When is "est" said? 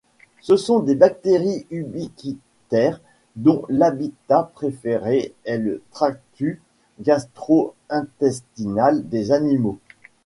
5.45-5.59